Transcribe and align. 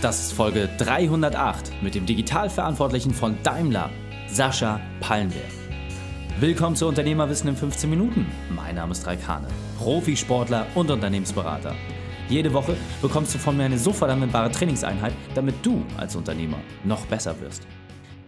Das 0.00 0.20
ist 0.20 0.32
Folge 0.32 0.68
308 0.78 1.82
mit 1.82 1.96
dem 1.96 2.06
Digitalverantwortlichen 2.06 3.12
von 3.12 3.36
Daimler, 3.42 3.90
Sascha 4.28 4.80
Pallenberg. 5.00 5.50
Willkommen 6.38 6.76
zu 6.76 6.86
Unternehmerwissen 6.86 7.48
in 7.48 7.56
15 7.56 7.90
Minuten. 7.90 8.24
Mein 8.54 8.76
Name 8.76 8.92
ist 8.92 9.04
Raikane, 9.04 9.48
Profisportler 9.76 10.68
und 10.76 10.88
Unternehmensberater. 10.92 11.74
Jede 12.28 12.52
Woche 12.52 12.76
bekommst 13.02 13.34
du 13.34 13.38
von 13.38 13.56
mir 13.56 13.64
eine 13.64 13.76
sofort 13.76 14.12
anwendbare 14.12 14.52
Trainingseinheit, 14.52 15.14
damit 15.34 15.56
du 15.66 15.84
als 15.96 16.14
Unternehmer 16.14 16.58
noch 16.84 17.04
besser 17.06 17.40
wirst. 17.40 17.66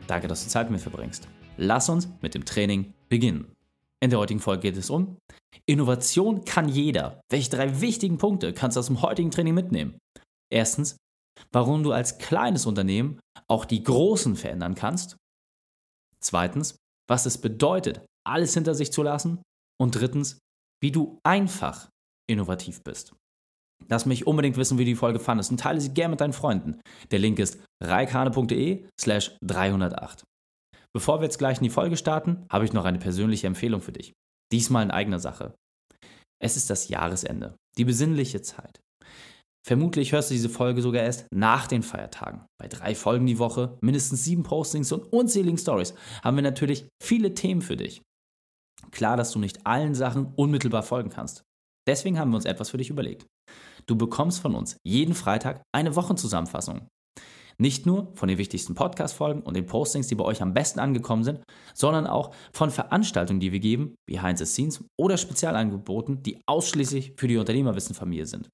Danke, 0.09 0.27
dass 0.27 0.43
du 0.43 0.51
Zeit 0.51 0.69
mit 0.71 0.81
mir 0.81 0.91
verbringst. 0.91 1.29
Lass 1.57 1.89
uns 1.89 2.09
mit 2.21 2.35
dem 2.35 2.45
Training 2.45 2.95
beginnen. 3.09 3.47
In 4.01 4.11
der 4.11 4.19
heutigen 4.19 4.41
Folge 4.41 4.63
geht 4.63 4.77
es 4.77 4.91
um 4.91 5.19
Innovation 5.67 6.45
kann 6.45 6.69
jeder. 6.69 7.21
Welche 7.31 7.51
drei 7.51 7.81
wichtigen 7.81 8.19
Punkte 8.19 8.53
kannst 8.53 8.77
du 8.77 8.81
aus 8.81 8.87
dem 8.87 9.03
heutigen 9.03 9.31
Training 9.31 9.55
mitnehmen? 9.55 9.99
Erstens, 10.53 10.97
warum 11.53 11.83
du 11.83 11.93
als 11.93 12.19
kleines 12.19 12.67
Unternehmen 12.67 13.21
auch 13.49 13.65
die 13.65 13.83
Großen 13.83 14.37
verändern 14.37 14.75
kannst. 14.75 15.17
Zweitens, 16.21 16.77
was 17.09 17.27
es 17.27 17.39
bedeutet, 17.39 18.05
alles 18.27 18.55
hinter 18.55 18.75
sich 18.75 18.93
zu 18.93 19.03
lassen. 19.03 19.43
Und 19.81 19.97
drittens, 19.97 20.39
wie 20.83 20.93
du 20.93 21.19
einfach 21.25 21.89
innovativ 22.29 22.83
bist. 22.85 23.15
Lass 23.89 24.05
mich 24.05 24.27
unbedingt 24.27 24.59
wissen, 24.59 24.79
wie 24.79 24.85
du 24.85 24.91
die 24.91 24.97
Folge 24.97 25.19
fandest 25.19 25.51
und 25.51 25.61
teile 25.61 25.81
sie 25.81 25.95
gerne 25.95 26.11
mit 26.11 26.21
deinen 26.21 26.35
Freunden. 26.35 26.81
Der 27.11 27.19
Link 27.19 27.39
ist 27.39 27.59
reikane.de 27.83 28.87
slash 29.01 29.37
308. 29.43 30.23
Bevor 30.93 31.21
wir 31.21 31.25
jetzt 31.25 31.39
gleich 31.39 31.59
in 31.59 31.65
die 31.65 31.71
Folge 31.71 31.97
starten, 31.97 32.45
habe 32.51 32.65
ich 32.65 32.73
noch 32.73 32.85
eine 32.85 32.99
persönliche 32.99 33.47
Empfehlung 33.47 33.81
für 33.81 33.93
dich. 33.93 34.13
Diesmal 34.53 34.83
in 34.83 34.91
eigener 34.91 35.19
Sache. 35.19 35.55
Es 36.43 36.57
ist 36.57 36.69
das 36.69 36.89
Jahresende, 36.89 37.55
die 37.79 37.85
besinnliche 37.85 38.43
Zeit. 38.43 38.81
Vermutlich 39.67 40.13
hörst 40.13 40.31
du 40.31 40.35
diese 40.35 40.49
Folge 40.49 40.81
sogar 40.81 41.03
erst 41.03 41.27
nach 41.33 41.67
den 41.67 41.83
Feiertagen. 41.83 42.47
Bei 42.59 42.67
drei 42.67 42.95
Folgen 42.95 43.27
die 43.27 43.39
Woche, 43.39 43.79
mindestens 43.83 44.25
sieben 44.25 44.43
Postings 44.43 44.91
und 44.91 45.13
unzähligen 45.13 45.59
Stories 45.59 45.95
haben 46.25 46.37
wir 46.37 46.43
natürlich 46.43 46.89
viele 47.03 47.35
Themen 47.35 47.61
für 47.61 47.77
dich. 47.77 48.01
Klar, 48.91 49.17
dass 49.17 49.33
du 49.33 49.39
nicht 49.39 49.67
allen 49.67 49.95
Sachen 49.95 50.33
unmittelbar 50.35 50.83
folgen 50.83 51.11
kannst. 51.11 51.43
Deswegen 51.87 52.19
haben 52.19 52.31
wir 52.31 52.37
uns 52.37 52.47
etwas 52.47 52.71
für 52.71 52.79
dich 52.79 52.91
überlegt. 52.91 53.27
Du 53.87 53.97
bekommst 53.97 54.41
von 54.41 54.55
uns 54.55 54.77
jeden 54.85 55.15
Freitag 55.15 55.63
eine 55.73 55.97
Wochenzusammenfassung. 55.97 56.89
Nicht 57.59 57.85
nur 57.85 58.11
von 58.15 58.29
den 58.29 58.39
wichtigsten 58.39 58.75
Podcast-Folgen 58.75 59.43
und 59.43 59.55
den 59.55 59.67
Postings, 59.67 60.07
die 60.07 60.15
bei 60.15 60.25
euch 60.25 60.41
am 60.41 60.55
besten 60.55 60.81
angekommen 60.81 61.25
sind, 61.25 61.43
sondern 61.75 62.07
auch 62.07 62.35
von 62.53 62.71
Veranstaltungen, 62.71 63.41
die 63.41 63.53
wir 63.53 63.61
geben, 63.61 63.95
behind 64.09 64.39
the 64.39 64.47
scenes 64.47 64.83
oder 64.99 65.19
Spezialangeboten, 65.19 66.23
die 66.23 66.41
ausschließlich 66.47 67.15
für 67.19 67.29
die 67.29 67.37
Unternehmerwissenfamilie 67.37 68.25
sind. 68.25 68.49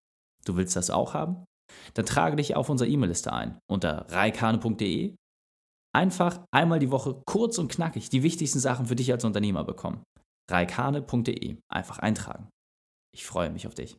Du 0.46 0.56
willst 0.56 0.76
das 0.76 0.90
auch 0.90 1.14
haben? 1.14 1.44
Dann 1.94 2.06
trage 2.06 2.36
dich 2.36 2.56
auf 2.56 2.68
unsere 2.68 2.88
E-Mail-Liste 2.88 3.32
ein 3.32 3.58
unter 3.70 4.06
reikane.de. 4.10 5.14
Einfach 5.94 6.40
einmal 6.54 6.78
die 6.78 6.90
Woche 6.90 7.22
kurz 7.26 7.58
und 7.58 7.70
knackig 7.70 8.10
die 8.10 8.22
wichtigsten 8.22 8.60
Sachen 8.60 8.86
für 8.86 8.96
dich 8.96 9.10
als 9.12 9.24
Unternehmer 9.24 9.64
bekommen. 9.64 10.02
reikane.de. 10.50 11.56
Einfach 11.72 11.98
eintragen. 11.98 12.48
Ich 13.14 13.24
freue 13.24 13.50
mich 13.50 13.66
auf 13.66 13.74
dich. 13.74 13.96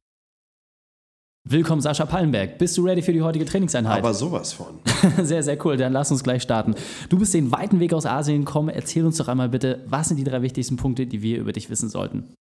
Willkommen, 1.49 1.81
Sascha 1.81 2.05
Pallenberg. 2.05 2.57
Bist 2.57 2.77
du 2.77 2.83
ready 2.83 3.01
für 3.01 3.13
die 3.13 3.21
heutige 3.21 3.45
Trainingseinheit? 3.45 3.99
Aber 3.99 4.13
sowas 4.13 4.51
von. 4.51 4.79
sehr, 5.23 5.41
sehr 5.43 5.65
cool. 5.65 5.77
Dann 5.77 5.93
lass 5.93 6.11
uns 6.11 6.21
gleich 6.21 6.43
starten. 6.43 6.75
Du 7.07 7.17
bist 7.17 7.33
den 7.33 7.51
weiten 7.53 7.79
Weg 7.79 7.93
aus 7.93 8.05
Asien 8.05 8.43
gekommen. 8.43 8.67
Erzähl 8.67 9.05
uns 9.05 9.17
doch 9.17 9.29
einmal 9.29 9.47
bitte, 9.47 9.83
was 9.87 10.09
sind 10.09 10.17
die 10.17 10.25
drei 10.25 10.41
wichtigsten 10.41 10.75
Punkte, 10.75 11.07
die 11.07 11.21
wir 11.21 11.39
über 11.39 11.53
dich 11.53 11.69
wissen 11.69 11.89
sollten? 11.89 12.33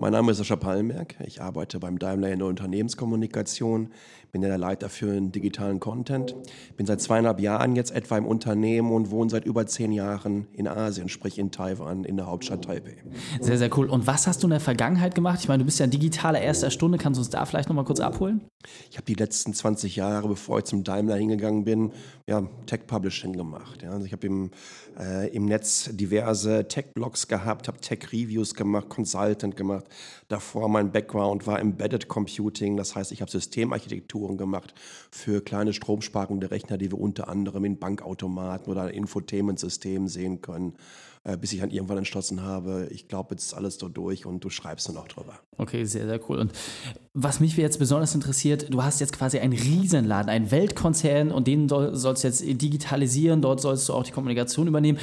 Mein 0.00 0.12
Name 0.12 0.30
ist 0.30 0.38
Sascha 0.38 0.54
Pallenberg. 0.54 1.16
Ich 1.26 1.42
arbeite 1.42 1.80
beim 1.80 1.98
Daimler 1.98 2.30
in 2.30 2.38
der 2.38 2.46
Unternehmenskommunikation, 2.46 3.88
bin 4.30 4.42
ja 4.42 4.48
der 4.48 4.58
Leiter 4.58 4.88
für 4.88 5.06
den 5.06 5.32
digitalen 5.32 5.80
Content. 5.80 6.36
Bin 6.76 6.86
seit 6.86 7.00
zweieinhalb 7.00 7.40
Jahren 7.40 7.74
jetzt 7.74 7.90
etwa 7.90 8.16
im 8.16 8.24
Unternehmen 8.24 8.92
und 8.92 9.10
wohne 9.10 9.28
seit 9.28 9.44
über 9.44 9.66
zehn 9.66 9.90
Jahren 9.90 10.46
in 10.52 10.68
Asien, 10.68 11.08
sprich 11.08 11.36
in 11.36 11.50
Taiwan, 11.50 12.04
in 12.04 12.16
der 12.16 12.26
Hauptstadt 12.26 12.64
Taipei. 12.64 12.98
Sehr, 13.40 13.58
sehr 13.58 13.76
cool. 13.76 13.90
Und 13.90 14.06
was 14.06 14.28
hast 14.28 14.42
du 14.42 14.46
in 14.46 14.50
der 14.50 14.60
Vergangenheit 14.60 15.16
gemacht? 15.16 15.40
Ich 15.40 15.48
meine, 15.48 15.62
du 15.62 15.64
bist 15.64 15.80
ja 15.80 15.84
ein 15.84 15.90
digitaler 15.90 16.40
erster 16.40 16.70
Stunde. 16.70 16.98
Kannst 16.98 17.18
du 17.18 17.22
uns 17.22 17.30
da 17.30 17.44
vielleicht 17.44 17.68
nochmal 17.68 17.84
kurz 17.84 17.98
abholen? 17.98 18.42
Ich 18.90 18.96
habe 18.96 19.06
die 19.06 19.14
letzten 19.14 19.52
20 19.52 19.96
Jahre, 19.96 20.28
bevor 20.28 20.58
ich 20.58 20.64
zum 20.64 20.84
Daimler 20.84 21.16
hingegangen 21.16 21.64
bin, 21.64 21.92
ja, 22.26 22.46
Tech-Publishing 22.66 23.32
gemacht. 23.32 23.82
Ja. 23.82 23.92
Also 23.92 24.04
ich 24.04 24.12
habe 24.12 24.26
im, 24.26 24.50
äh, 24.98 25.28
im 25.28 25.46
Netz 25.46 25.90
diverse 25.92 26.68
Tech-Blogs 26.68 27.28
gehabt, 27.28 27.66
habe 27.66 27.80
Tech-Reviews 27.80 28.54
gemacht, 28.54 28.88
Consultant 28.88 29.56
gemacht. 29.56 29.87
Davor 30.28 30.68
mein 30.68 30.92
Background 30.92 31.46
war 31.46 31.60
Embedded 31.60 32.08
Computing, 32.08 32.76
das 32.76 32.94
heißt, 32.94 33.12
ich 33.12 33.20
habe 33.20 33.30
Systemarchitekturen 33.30 34.36
gemacht 34.36 34.74
für 35.10 35.40
kleine 35.42 35.72
stromsparende 35.72 36.50
Rechner, 36.50 36.78
die 36.78 36.90
wir 36.90 36.98
unter 36.98 37.28
anderem 37.28 37.64
in 37.64 37.78
Bankautomaten 37.78 38.70
oder 38.70 38.92
Infotainment-Systemen 38.92 40.08
sehen 40.08 40.42
können 40.42 40.74
bis 41.36 41.52
ich 41.52 41.60
dann 41.60 41.70
irgendwann 41.70 41.98
entschlossen 41.98 42.42
habe, 42.42 42.88
ich 42.90 43.08
glaube, 43.08 43.34
jetzt 43.34 43.46
ist 43.46 43.54
alles 43.54 43.76
so 43.78 43.88
durch 43.88 44.24
und 44.24 44.42
du 44.44 44.50
schreibst 44.50 44.88
nur 44.88 44.96
noch 44.96 45.08
drüber. 45.08 45.38
Okay, 45.56 45.84
sehr, 45.84 46.06
sehr 46.06 46.20
cool. 46.28 46.38
Und 46.38 46.52
was 47.12 47.40
mich 47.40 47.56
jetzt 47.56 47.78
besonders 47.78 48.14
interessiert, 48.14 48.72
du 48.72 48.82
hast 48.82 49.00
jetzt 49.00 49.12
quasi 49.12 49.38
einen 49.38 49.52
Riesenladen, 49.52 50.30
einen 50.30 50.50
Weltkonzern 50.50 51.32
und 51.32 51.46
den 51.46 51.68
soll, 51.68 51.94
sollst 51.96 52.22
du 52.22 52.28
jetzt 52.28 52.40
digitalisieren, 52.40 53.42
dort 53.42 53.60
sollst 53.60 53.88
du 53.88 53.94
auch 53.94 54.04
die 54.04 54.12
Kommunikation 54.12 54.68
übernehmen. 54.68 54.98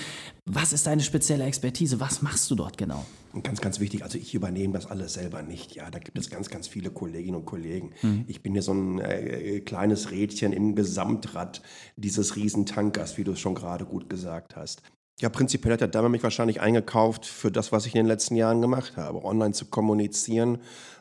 Was 0.45 0.73
ist 0.73 0.87
deine 0.87 1.01
spezielle 1.01 1.43
Expertise? 1.43 1.99
Was 1.99 2.21
machst 2.21 2.49
du 2.49 2.55
dort 2.55 2.77
genau? 2.77 3.05
Ganz, 3.43 3.59
ganz 3.59 3.81
wichtig, 3.81 4.03
also 4.03 4.17
ich 4.17 4.33
übernehme 4.33 4.73
das 4.73 4.85
alles 4.85 5.15
selber 5.15 5.41
nicht. 5.41 5.75
Ja, 5.75 5.91
da 5.91 5.99
gibt 5.99 6.17
es 6.17 6.29
ganz, 6.29 6.49
ganz 6.49 6.69
viele 6.69 6.89
Kolleginnen 6.89 7.35
und 7.35 7.45
Kollegen. 7.45 7.91
Mhm. 8.01 8.23
Ich 8.27 8.41
bin 8.41 8.53
hier 8.53 8.61
so 8.61 8.73
ein 8.73 8.99
äh, 8.99 9.59
kleines 9.59 10.11
Rädchen 10.11 10.53
im 10.53 10.73
Gesamtrad 10.73 11.61
dieses 11.97 12.37
Riesentankers, 12.37 13.17
wie 13.17 13.25
du 13.25 13.33
es 13.33 13.39
schon 13.39 13.55
gerade 13.55 13.85
gut 13.85 14.09
gesagt 14.09 14.55
hast. 14.55 14.83
Ja, 15.21 15.29
prinzipiell 15.29 15.71
hat 15.71 15.79
der 15.79 15.87
Daimler 15.87 16.09
mich 16.09 16.23
wahrscheinlich 16.23 16.59
eingekauft 16.59 17.25
für 17.25 17.49
das, 17.49 17.71
was 17.71 17.85
ich 17.85 17.95
in 17.95 17.99
den 17.99 18.07
letzten 18.07 18.35
Jahren 18.35 18.59
gemacht 18.59 18.97
habe. 18.97 19.23
Online 19.23 19.53
zu 19.53 19.63
kommunizieren, 19.67 20.57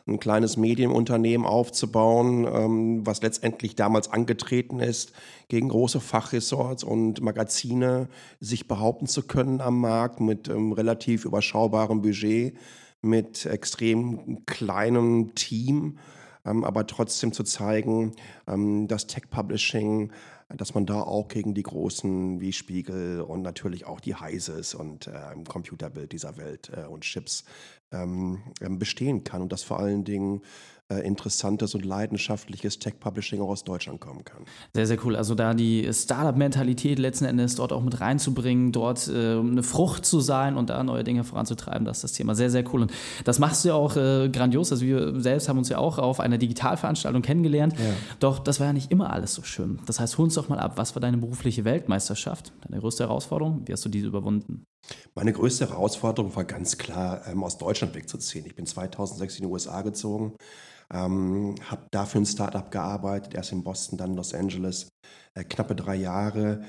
ein 0.07 0.21
kleines 0.21 0.55
Medienunternehmen 0.55 1.45
aufzubauen, 1.45 2.47
ähm, 2.49 3.05
was 3.05 3.21
letztendlich 3.21 3.75
damals 3.75 4.09
angetreten 4.09 4.79
ist, 4.79 5.11
gegen 5.49 5.67
große 5.67 5.99
Fachresorts 5.99 6.85
und 6.85 7.19
Magazine 7.19 8.07
sich 8.39 8.69
behaupten 8.69 9.05
zu 9.05 9.23
können 9.23 9.59
am 9.59 9.81
Markt 9.81 10.21
mit 10.21 10.47
ähm, 10.47 10.71
relativ 10.71 11.25
überschaubarem 11.25 12.01
Budget, 12.01 12.55
mit 13.01 13.45
extrem 13.45 14.45
kleinem 14.45 15.35
Team, 15.35 15.97
ähm, 16.45 16.63
aber 16.63 16.87
trotzdem 16.87 17.33
zu 17.33 17.43
zeigen, 17.43 18.13
ähm, 18.47 18.87
dass 18.87 19.07
Tech 19.07 19.29
Publishing 19.29 20.13
dass 20.49 20.75
man 20.75 20.85
da 20.85 21.01
auch 21.01 21.27
gegen 21.27 21.53
die 21.53 21.63
großen 21.63 22.39
wie 22.39 22.53
Spiegel 22.53 23.21
und 23.21 23.41
natürlich 23.41 23.85
auch 23.85 23.99
die 23.99 24.15
Heises 24.15 24.75
und 24.75 25.07
äh, 25.07 25.11
Computerbild 25.47 26.11
dieser 26.11 26.37
Welt 26.37 26.71
äh, 26.75 26.85
und 26.85 27.01
Chips 27.01 27.45
ähm, 27.91 28.43
ähm, 28.61 28.77
bestehen 28.77 29.23
kann 29.23 29.41
und 29.41 29.51
das 29.51 29.63
vor 29.63 29.79
allen 29.79 30.03
Dingen 30.03 30.41
äh, 30.87 30.99
interessantes 30.99 31.73
und 31.73 31.83
leidenschaftliches 31.83 32.77
Tech-Publishing 32.77 33.41
auch 33.41 33.49
aus 33.49 33.63
Deutschland 33.63 33.99
kommen 33.99 34.23
kann. 34.23 34.43
Sehr, 34.75 34.85
sehr 34.85 35.03
cool. 35.03 35.15
Also 35.15 35.33
da 35.33 35.55
die 35.55 35.89
Startup-Mentalität 35.91 36.99
letzten 36.99 37.25
Endes 37.25 37.55
dort 37.55 37.73
auch 37.73 37.81
mit 37.81 37.99
reinzubringen, 37.99 38.71
dort 38.71 39.07
äh, 39.07 39.39
eine 39.39 39.63
Frucht 39.63 40.05
zu 40.05 40.19
sein 40.19 40.55
und 40.55 40.69
da 40.69 40.83
neue 40.83 41.03
Dinge 41.03 41.23
voranzutreiben, 41.23 41.85
das 41.85 41.97
ist 41.97 42.03
das 42.03 42.13
Thema. 42.13 42.35
Sehr, 42.35 42.51
sehr 42.51 42.63
cool. 42.71 42.83
Und 42.83 42.91
das 43.23 43.39
machst 43.39 43.63
du 43.63 43.69
ja 43.69 43.73
auch 43.73 43.95
äh, 43.95 44.29
grandios. 44.29 44.71
Also 44.71 44.85
wir 44.85 45.19
selbst 45.19 45.49
haben 45.49 45.57
uns 45.57 45.69
ja 45.69 45.79
auch 45.79 45.97
auf 45.97 46.19
einer 46.19 46.37
Digitalveranstaltung 46.37 47.23
kennengelernt. 47.23 47.73
Ja. 47.73 47.93
Doch 48.19 48.37
das 48.37 48.59
war 48.59 48.67
ja 48.67 48.73
nicht 48.73 48.91
immer 48.91 49.11
alles 49.11 49.33
so 49.33 49.41
schön. 49.41 49.79
Das 49.87 49.99
heißt, 49.99 50.19
hol 50.19 50.25
uns 50.37 50.45
doch 50.45 50.49
mal 50.49 50.59
ab. 50.59 50.73
Was 50.75 50.95
war 50.95 51.01
deine 51.01 51.17
berufliche 51.17 51.65
Weltmeisterschaft? 51.65 52.51
Deine 52.67 52.81
größte 52.81 53.03
Herausforderung? 53.03 53.61
Wie 53.65 53.73
hast 53.73 53.85
du 53.85 53.89
diese 53.89 54.07
überwunden? 54.07 54.65
Meine 55.15 55.33
größte 55.33 55.69
Herausforderung 55.69 56.35
war 56.35 56.43
ganz 56.43 56.77
klar, 56.77 57.21
ähm, 57.27 57.43
aus 57.43 57.57
Deutschland 57.57 57.95
wegzuziehen. 57.95 58.45
Ich 58.45 58.55
bin 58.55 58.65
2006 58.65 59.37
in 59.39 59.45
die 59.45 59.51
USA 59.51 59.81
gezogen, 59.81 60.35
ähm, 60.93 61.55
habe 61.69 61.87
dafür 61.91 62.21
ein 62.21 62.25
Startup 62.25 62.69
gearbeitet, 62.69 63.33
erst 63.33 63.51
in 63.51 63.63
Boston, 63.63 63.97
dann 63.97 64.11
in 64.11 64.17
Los 64.17 64.33
Angeles, 64.33 64.89
äh, 65.33 65.43
knappe 65.43 65.75
drei 65.75 65.95
Jahre. 65.95 66.63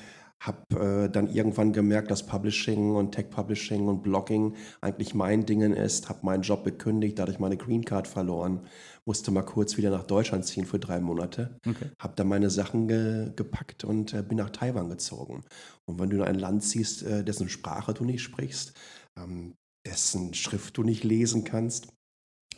Habe 0.46 1.06
äh, 1.06 1.10
dann 1.10 1.28
irgendwann 1.28 1.72
gemerkt, 1.72 2.10
dass 2.10 2.25
Publishing 2.25 2.94
und 2.94 3.12
Tech-Publishing 3.12 3.88
und 3.88 4.02
Blogging 4.02 4.54
eigentlich 4.81 5.12
mein 5.12 5.44
Dingen 5.44 5.72
ist. 5.72 6.08
Habe 6.08 6.20
meinen 6.22 6.43
Job 6.43 6.64
gekündigt, 6.64 7.19
dadurch 7.19 7.40
meine 7.40 7.56
Green 7.56 7.84
Card 7.84 8.06
verloren. 8.06 8.60
Musste 9.04 9.32
mal 9.32 9.43
kurz 9.43 9.76
wieder 9.76 9.90
nach 9.90 10.04
Deutschland 10.04 10.46
ziehen 10.46 10.64
für 10.64 10.78
drei 10.78 11.00
Monate. 11.00 11.58
Okay. 11.66 11.90
Habe 11.98 12.14
dann 12.16 12.28
meine 12.28 12.50
Sachen 12.50 12.87
ge 12.87 13.32
gepackt 13.34 13.82
und 13.82 14.14
äh, 14.14 14.22
bin 14.22 14.38
nach 14.38 14.50
Taiwan 14.50 14.88
gezogen. 14.88 15.44
Und 15.84 15.98
wenn 15.98 16.10
du 16.10 16.16
in 16.16 16.22
ein 16.22 16.38
Land 16.38 16.62
ziehst, 16.62 17.02
äh, 17.02 17.25
dessen 17.25 17.48
Sprache 17.48 17.93
du 17.93 18.04
nicht 18.04 18.22
sprichst, 18.22 18.72
ähm, 19.19 19.54
dessen 19.84 20.32
Schrift 20.34 20.76
du 20.76 20.84
nicht 20.84 21.02
lesen 21.02 21.43
kannst, 21.43 21.88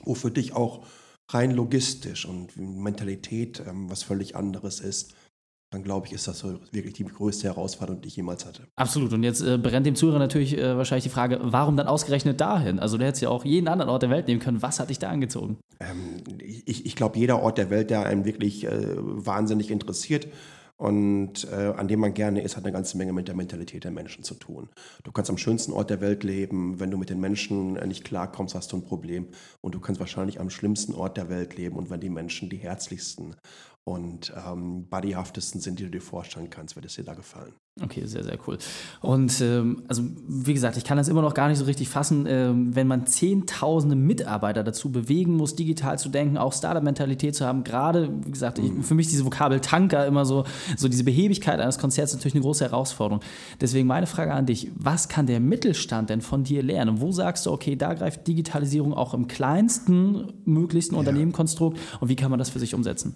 wo 0.04 0.14
für 0.14 0.30
dich 0.30 0.52
auch 0.52 0.84
rein 1.30 1.50
logistisch 1.52 2.26
und 2.26 2.56
Mentalität 2.56 3.62
ähm, 3.66 3.90
was 3.90 4.02
völlig 4.02 4.36
anderes 4.36 4.80
ist, 4.80 5.14
dann 5.70 5.82
glaube 5.82 6.06
ich, 6.06 6.12
ist 6.12 6.26
das 6.26 6.38
so 6.38 6.58
wirklich 6.72 6.94
die 6.94 7.04
größte 7.04 7.44
Herausforderung, 7.44 8.00
die 8.00 8.08
ich 8.08 8.16
jemals 8.16 8.46
hatte. 8.46 8.66
Absolut. 8.76 9.12
Und 9.12 9.22
jetzt 9.22 9.42
äh, 9.42 9.58
brennt 9.58 9.86
dem 9.86 9.94
Zuhörer 9.94 10.18
natürlich 10.18 10.56
äh, 10.56 10.76
wahrscheinlich 10.76 11.04
die 11.04 11.10
Frage, 11.10 11.38
warum 11.42 11.76
dann 11.76 11.86
ausgerechnet 11.86 12.40
dahin? 12.40 12.78
Also 12.78 12.96
du 12.96 13.04
hättest 13.04 13.22
ja 13.22 13.28
auch 13.28 13.44
jeden 13.44 13.68
anderen 13.68 13.90
Ort 13.90 14.02
der 14.02 14.10
Welt 14.10 14.28
nehmen 14.28 14.40
können. 14.40 14.62
Was 14.62 14.80
hat 14.80 14.88
dich 14.88 14.98
da 14.98 15.10
angezogen? 15.10 15.58
Ähm, 15.80 16.22
ich 16.38 16.86
ich 16.86 16.96
glaube, 16.96 17.18
jeder 17.18 17.42
Ort 17.42 17.58
der 17.58 17.68
Welt, 17.68 17.90
der 17.90 18.06
einen 18.06 18.24
wirklich 18.24 18.64
äh, 18.64 18.96
wahnsinnig 18.96 19.70
interessiert, 19.70 20.28
und 20.78 21.50
äh, 21.50 21.74
an 21.76 21.88
dem 21.88 21.98
man 21.98 22.14
gerne 22.14 22.40
ist, 22.40 22.56
hat 22.56 22.64
eine 22.64 22.72
ganze 22.72 22.96
Menge 22.96 23.12
mit 23.12 23.26
der 23.26 23.34
Mentalität 23.34 23.82
der 23.82 23.90
Menschen 23.90 24.22
zu 24.22 24.34
tun. 24.34 24.68
Du 25.02 25.10
kannst 25.10 25.28
am 25.28 25.36
schönsten 25.36 25.72
Ort 25.72 25.90
der 25.90 26.00
Welt 26.00 26.22
leben, 26.22 26.78
wenn 26.78 26.92
du 26.92 26.96
mit 26.96 27.10
den 27.10 27.18
Menschen 27.18 27.74
äh, 27.74 27.84
nicht 27.84 28.04
klarkommst, 28.04 28.54
hast 28.54 28.70
du 28.70 28.76
ein 28.76 28.84
Problem. 28.84 29.26
Und 29.60 29.74
du 29.74 29.80
kannst 29.80 29.98
wahrscheinlich 29.98 30.38
am 30.38 30.50
schlimmsten 30.50 30.94
Ort 30.94 31.16
der 31.16 31.28
Welt 31.28 31.56
leben 31.56 31.76
und 31.76 31.90
wenn 31.90 31.98
die 31.98 32.08
Menschen 32.08 32.48
die 32.48 32.58
herzlichsten 32.58 33.34
und 33.88 34.34
ähm, 34.36 34.86
bodyhaftesten 34.90 35.62
sind, 35.62 35.78
die 35.78 35.84
du 35.84 35.90
dir 35.90 36.02
vorstellen 36.02 36.50
kannst, 36.50 36.76
wird 36.76 36.84
es 36.84 36.94
dir 36.94 37.04
da 37.04 37.14
gefallen. 37.14 37.54
Okay, 37.80 38.04
sehr, 38.06 38.24
sehr 38.24 38.38
cool. 38.46 38.58
Und 39.00 39.40
ähm, 39.40 39.84
also 39.88 40.02
wie 40.26 40.52
gesagt, 40.52 40.76
ich 40.76 40.84
kann 40.84 40.98
das 40.98 41.08
immer 41.08 41.22
noch 41.22 41.32
gar 41.32 41.48
nicht 41.48 41.58
so 41.58 41.64
richtig 41.64 41.88
fassen, 41.88 42.26
ähm, 42.28 42.74
wenn 42.74 42.86
man 42.86 43.06
zehntausende 43.06 43.96
Mitarbeiter 43.96 44.62
dazu 44.64 44.90
bewegen 44.90 45.36
muss, 45.36 45.54
digital 45.54 45.98
zu 45.98 46.08
denken, 46.08 46.36
auch 46.36 46.52
Startup-Mentalität 46.52 47.34
zu 47.34 47.46
haben. 47.46 47.64
Gerade, 47.64 48.10
wie 48.24 48.30
gesagt, 48.30 48.58
ich, 48.58 48.70
mhm. 48.70 48.82
für 48.82 48.94
mich 48.94 49.08
diese 49.08 49.24
Vokabel 49.24 49.60
Tanker 49.60 50.06
immer 50.06 50.26
so, 50.26 50.44
so 50.76 50.88
diese 50.88 51.04
Behebigkeit 51.04 51.60
eines 51.60 51.78
Konzerts 51.78 52.12
natürlich 52.12 52.34
eine 52.34 52.42
große 52.42 52.64
Herausforderung. 52.64 53.22
Deswegen 53.60 53.86
meine 53.86 54.06
Frage 54.06 54.34
an 54.34 54.44
dich, 54.44 54.70
was 54.74 55.08
kann 55.08 55.26
der 55.26 55.40
Mittelstand 55.40 56.10
denn 56.10 56.20
von 56.20 56.44
dir 56.44 56.62
lernen? 56.62 56.96
Und 56.96 57.00
wo 57.00 57.12
sagst 57.12 57.46
du, 57.46 57.52
okay, 57.52 57.76
da 57.76 57.94
greift 57.94 58.26
Digitalisierung 58.26 58.92
auch 58.92 59.14
im 59.14 59.28
kleinsten 59.28 60.32
möglichsten 60.44 60.96
ja. 60.96 60.98
Unternehmenkonstrukt 60.98 61.78
und 62.00 62.08
wie 62.08 62.16
kann 62.16 62.30
man 62.30 62.38
das 62.38 62.50
für 62.50 62.58
sich 62.58 62.74
umsetzen? 62.74 63.14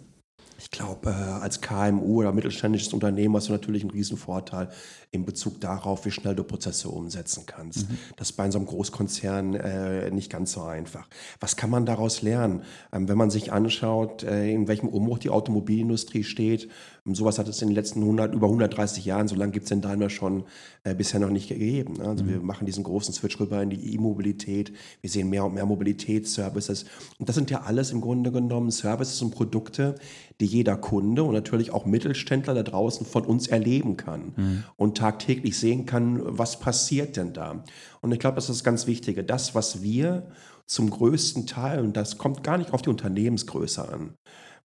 Ich 0.62 0.70
glaube, 0.70 1.10
äh, 1.10 1.12
als 1.12 1.60
KMU 1.60 2.20
oder 2.20 2.32
mittelständisches 2.32 2.92
Unternehmen 2.92 3.34
hast 3.34 3.48
du 3.48 3.52
natürlich 3.52 3.82
einen 3.82 3.90
riesen 3.90 4.16
Vorteil 4.16 4.68
in 5.10 5.24
Bezug 5.24 5.60
darauf, 5.60 6.06
wie 6.06 6.12
schnell 6.12 6.36
du 6.36 6.44
Prozesse 6.44 6.88
umsetzen 6.88 7.44
kannst. 7.46 7.90
Mhm. 7.90 7.98
Das 8.16 8.30
ist 8.30 8.36
bei 8.36 8.48
so 8.48 8.58
einem 8.58 8.66
Großkonzern 8.66 9.54
äh, 9.54 10.10
nicht 10.12 10.30
ganz 10.30 10.52
so 10.52 10.62
einfach. 10.62 11.08
Was 11.40 11.56
kann 11.56 11.68
man 11.68 11.84
daraus 11.84 12.22
lernen? 12.22 12.62
Ähm, 12.92 13.08
wenn 13.08 13.18
man 13.18 13.28
sich 13.30 13.52
anschaut, 13.52 14.22
äh, 14.22 14.52
in 14.52 14.68
welchem 14.68 14.88
Umbruch 14.88 15.18
die 15.18 15.30
Automobilindustrie 15.30 16.22
steht, 16.22 16.68
ähm, 17.06 17.14
sowas 17.14 17.38
hat 17.38 17.48
es 17.48 17.60
in 17.60 17.68
den 17.68 17.74
letzten 17.74 18.00
100, 18.00 18.32
über 18.32 18.46
130 18.46 19.04
Jahren, 19.04 19.26
so 19.26 19.34
lange 19.34 19.52
gibt 19.52 19.66
es 19.66 19.72
in 19.72 19.80
Daimler 19.80 20.10
schon 20.10 20.44
äh, 20.84 20.94
bisher 20.94 21.18
noch 21.18 21.30
nicht 21.30 21.48
gegeben. 21.48 21.94
Ne? 21.94 22.04
Also 22.04 22.24
mhm. 22.24 22.28
wir 22.28 22.40
machen 22.40 22.66
diesen 22.66 22.84
großen 22.84 23.12
Switch 23.12 23.38
rüber 23.40 23.62
in 23.62 23.70
die 23.70 23.94
E-Mobilität. 23.94 24.72
Wir 25.00 25.10
sehen 25.10 25.28
mehr 25.28 25.44
und 25.44 25.54
mehr 25.54 25.66
Mobilitätsservices. 25.66 26.84
Und 27.18 27.28
das 27.28 27.34
sind 27.34 27.50
ja 27.50 27.62
alles 27.62 27.90
im 27.90 28.00
Grunde 28.00 28.30
genommen 28.30 28.70
Services 28.70 29.20
und 29.22 29.32
Produkte, 29.32 29.96
die 30.42 30.46
jeder 30.46 30.76
Kunde 30.76 31.22
und 31.22 31.32
natürlich 31.32 31.72
auch 31.72 31.86
Mittelständler 31.86 32.54
da 32.54 32.62
draußen 32.62 33.06
von 33.06 33.24
uns 33.24 33.46
erleben 33.46 33.96
kann 33.96 34.32
mhm. 34.36 34.64
und 34.76 34.98
tagtäglich 34.98 35.56
sehen 35.56 35.86
kann, 35.86 36.20
was 36.24 36.58
passiert 36.58 37.16
denn 37.16 37.32
da. 37.32 37.62
Und 38.00 38.12
ich 38.12 38.18
glaube, 38.18 38.34
das 38.34 38.50
ist 38.50 38.58
das 38.58 38.64
ganz 38.64 38.86
Wichtige. 38.86 39.22
Das, 39.22 39.54
was 39.54 39.82
wir 39.82 40.26
zum 40.66 40.90
größten 40.90 41.46
Teil, 41.46 41.80
und 41.80 41.96
das 41.96 42.18
kommt 42.18 42.42
gar 42.42 42.58
nicht 42.58 42.72
auf 42.72 42.82
die 42.82 42.90
Unternehmensgröße 42.90 43.88
an, 43.88 44.14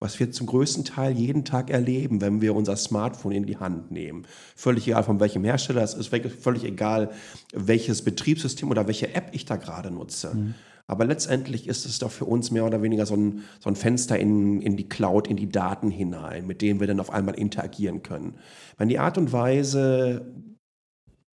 was 0.00 0.18
wir 0.18 0.30
zum 0.30 0.46
größten 0.46 0.84
Teil 0.84 1.12
jeden 1.12 1.44
Tag 1.44 1.70
erleben, 1.70 2.20
wenn 2.20 2.40
wir 2.40 2.54
unser 2.54 2.76
Smartphone 2.76 3.32
in 3.32 3.46
die 3.46 3.56
Hand 3.56 3.90
nehmen. 3.90 4.26
Völlig 4.56 4.86
egal, 4.88 5.04
von 5.04 5.20
welchem 5.20 5.44
Hersteller 5.44 5.82
es 5.82 5.94
ist, 5.94 6.08
völlig 6.08 6.64
egal, 6.64 7.10
welches 7.52 8.02
Betriebssystem 8.02 8.70
oder 8.70 8.86
welche 8.86 9.14
App 9.14 9.30
ich 9.32 9.44
da 9.44 9.56
gerade 9.56 9.90
nutze. 9.90 10.34
Mhm. 10.34 10.54
Aber 10.90 11.04
letztendlich 11.04 11.68
ist 11.68 11.84
es 11.84 11.98
doch 11.98 12.10
für 12.10 12.24
uns 12.24 12.50
mehr 12.50 12.64
oder 12.64 12.82
weniger 12.82 13.04
so 13.04 13.14
ein, 13.14 13.44
so 13.60 13.68
ein 13.68 13.76
Fenster 13.76 14.18
in, 14.18 14.62
in 14.62 14.76
die 14.76 14.88
Cloud, 14.88 15.28
in 15.28 15.36
die 15.36 15.50
Daten 15.50 15.90
hinein, 15.90 16.46
mit 16.46 16.62
denen 16.62 16.80
wir 16.80 16.86
dann 16.86 16.98
auf 16.98 17.10
einmal 17.10 17.34
interagieren 17.34 18.02
können. 18.02 18.38
Wenn 18.78 18.88
die 18.88 18.98
Art 18.98 19.18
und 19.18 19.30
Weise 19.32 20.26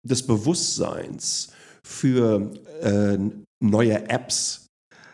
des 0.03 0.27
Bewusstseins 0.27 1.53
für 1.83 2.51
äh, 2.81 3.17
neue 3.61 4.09
Apps, 4.09 4.67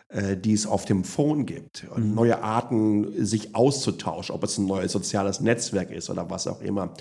äh, 0.08 0.36
die 0.36 0.54
es 0.54 0.66
auf 0.66 0.86
dem 0.86 1.04
Phone 1.04 1.46
gibt, 1.46 1.86
mhm. 1.96 2.14
neue 2.14 2.42
Arten, 2.42 3.24
sich 3.24 3.54
auszutauschen, 3.54 4.34
ob 4.34 4.42
es 4.42 4.58
ein 4.58 4.66
neues 4.66 4.90
soziales 4.90 5.40
Netzwerk 5.40 5.92
ist 5.92 6.10
oder 6.10 6.28
was 6.30 6.48
auch 6.48 6.60
immer, 6.62 6.94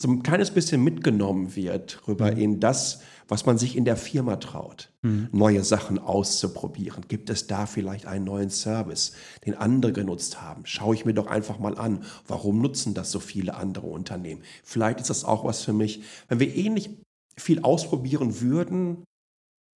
so 0.00 0.08
ein 0.08 0.22
kleines 0.22 0.50
bisschen 0.50 0.82
mitgenommen 0.82 1.54
wird 1.56 2.06
rüber 2.08 2.32
mhm. 2.32 2.38
in 2.38 2.60
das, 2.60 3.00
was 3.28 3.46
man 3.46 3.58
sich 3.58 3.76
in 3.76 3.84
der 3.84 3.96
Firma 3.96 4.36
traut, 4.36 4.92
mhm. 5.02 5.28
neue 5.32 5.62
Sachen 5.62 5.98
auszuprobieren. 5.98 7.06
Gibt 7.08 7.30
es 7.30 7.46
da 7.46 7.66
vielleicht 7.66 8.06
einen 8.06 8.24
neuen 8.24 8.50
Service, 8.50 9.12
den 9.46 9.54
andere 9.54 9.92
genutzt 9.92 10.42
haben? 10.42 10.66
Schaue 10.66 10.94
ich 10.94 11.04
mir 11.04 11.14
doch 11.14 11.26
einfach 11.26 11.58
mal 11.58 11.78
an, 11.78 12.04
warum 12.26 12.60
nutzen 12.60 12.94
das 12.94 13.10
so 13.10 13.20
viele 13.20 13.54
andere 13.54 13.86
Unternehmen? 13.86 14.42
Vielleicht 14.62 15.00
ist 15.00 15.10
das 15.10 15.24
auch 15.24 15.44
was 15.44 15.62
für 15.62 15.72
mich. 15.72 16.02
Wenn 16.28 16.40
wir 16.40 16.54
ähnlich 16.54 16.90
viel 17.36 17.62
ausprobieren 17.62 18.40
würden, 18.40 19.04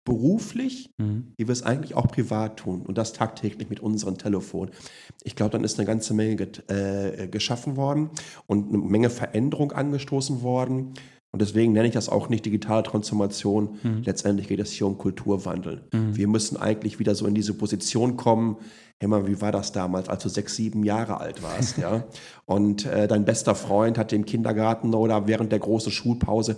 beruflich, 0.07 0.89
mhm. 0.98 1.33
wie 1.36 1.48
wir 1.48 1.51
es 1.51 1.63
eigentlich 1.63 1.94
auch 1.95 2.07
privat 2.07 2.57
tun 2.57 2.81
und 2.81 2.98
das 2.98 3.12
tagtäglich 3.12 3.69
mit 3.69 3.81
unserem 3.81 4.18
Telefon. 4.18 4.69
Ich 5.24 5.36
glaube, 5.36 5.51
dann 5.51 5.65
ist 5.65 5.77
eine 5.77 5.86
ganze 5.86 6.13
Menge 6.13 6.48
äh, 6.69 7.27
geschaffen 7.27 7.75
worden 7.75 8.09
und 8.45 8.69
eine 8.69 8.77
Menge 8.77 9.09
Veränderung 9.09 9.74
angestoßen 9.74 10.42
worden. 10.42 10.94
Und 11.33 11.42
deswegen 11.42 11.74
nenne 11.74 11.89
ich 11.89 11.94
das 11.94 12.07
auch 12.07 12.30
nicht 12.30 12.45
digitale 12.45 12.83
Transformation. 12.83 13.77
Mhm. 13.83 14.04
Letztendlich 14.06 14.48
geht 14.48 14.62
es 14.62 14.71
hier 14.71 14.88
um 14.88 14.98
Kulturwandel. 14.98 15.86
Mhm. 15.92 16.15
Wir 16.15 16.30
müssen 16.30 16.56
eigentlich 16.56 17.00
wieder 17.00 17.13
so 17.13 17.27
in 17.27 17.36
diese 17.36 17.53
Position 17.53 18.15
kommen. 18.15 18.56
Hey 19.01 19.10
mal, 19.10 19.27
wie 19.27 19.42
war 19.42 19.51
das 19.51 19.74
damals, 19.74 20.07
als 20.07 20.24
du 20.24 20.30
sechs, 20.30 20.56
sieben 20.56 20.86
Jahre 20.86 21.19
alt 21.19 21.44
warst? 21.44 21.77
ja? 21.80 22.06
Und 22.45 22.86
äh, 22.86 23.10
dein 23.10 23.25
bester 23.25 23.56
Freund 23.56 23.98
hat 23.98 24.13
im 24.13 24.25
Kindergarten 24.25 24.94
oder 24.94 25.27
während 25.27 25.51
der 25.51 25.60
großen 25.60 25.92
Schulpause 25.92 26.57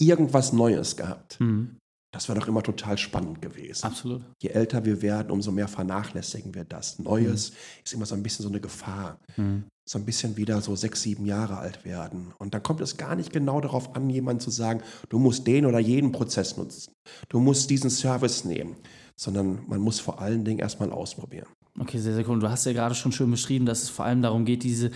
irgendwas 0.00 0.52
Neues 0.52 0.96
gehabt. 0.96 1.38
Mhm. 1.38 1.76
Das 2.12 2.28
war 2.28 2.34
doch 2.34 2.48
immer 2.48 2.62
total 2.62 2.98
spannend 2.98 3.40
gewesen. 3.40 3.86
Absolut. 3.86 4.22
Je 4.42 4.50
älter 4.50 4.84
wir 4.84 5.00
werden, 5.00 5.30
umso 5.30 5.52
mehr 5.52 5.68
vernachlässigen 5.68 6.54
wir 6.54 6.64
das. 6.64 6.98
Neues 6.98 7.50
mhm. 7.50 7.56
ist 7.84 7.92
immer 7.94 8.06
so 8.06 8.16
ein 8.16 8.22
bisschen 8.22 8.42
so 8.42 8.48
eine 8.48 8.60
Gefahr. 8.60 9.20
Mhm. 9.36 9.64
So 9.84 9.98
ein 9.98 10.04
bisschen 10.04 10.36
wieder 10.36 10.60
so 10.60 10.74
sechs, 10.76 11.02
sieben 11.02 11.24
Jahre 11.26 11.58
alt 11.58 11.84
werden. 11.84 12.32
Und 12.38 12.54
dann 12.54 12.62
kommt 12.62 12.80
es 12.80 12.96
gar 12.96 13.14
nicht 13.14 13.32
genau 13.32 13.60
darauf 13.60 13.94
an, 13.94 14.10
jemand 14.10 14.42
zu 14.42 14.50
sagen, 14.50 14.82
du 15.08 15.18
musst 15.18 15.46
den 15.46 15.66
oder 15.66 15.78
jeden 15.78 16.10
Prozess 16.12 16.56
nutzen. 16.56 16.92
Du 17.28 17.40
musst 17.40 17.70
diesen 17.70 17.90
Service 17.90 18.44
nehmen. 18.44 18.76
Sondern 19.16 19.60
man 19.68 19.80
muss 19.80 20.00
vor 20.00 20.20
allen 20.20 20.44
Dingen 20.44 20.60
erstmal 20.60 20.90
ausprobieren. 20.92 21.46
Okay, 21.78 21.98
sehr, 21.98 22.14
sehr 22.14 22.28
cool. 22.28 22.40
Du 22.40 22.50
hast 22.50 22.66
ja 22.66 22.72
gerade 22.72 22.94
schon 22.94 23.12
schön 23.12 23.30
beschrieben, 23.30 23.66
dass 23.66 23.82
es 23.82 23.88
vor 23.88 24.04
allem 24.04 24.22
darum 24.22 24.44
geht, 24.44 24.64
diese 24.64 24.90